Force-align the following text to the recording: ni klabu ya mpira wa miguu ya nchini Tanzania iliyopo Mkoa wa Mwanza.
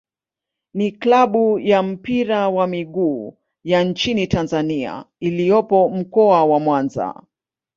ni 0.73 0.91
klabu 0.91 1.59
ya 1.59 1.83
mpira 1.83 2.49
wa 2.49 2.67
miguu 2.67 3.37
ya 3.63 3.83
nchini 3.83 4.27
Tanzania 4.27 5.05
iliyopo 5.19 5.89
Mkoa 5.89 6.45
wa 6.45 6.59
Mwanza. 6.59 7.23